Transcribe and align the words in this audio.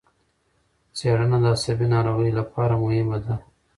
څېړنه 0.97 1.37
د 1.43 1.45
عصبي 1.55 1.87
ناروغیو 1.95 2.37
لپاره 2.39 2.73
مهمه 2.83 3.17
ده. 3.25 3.35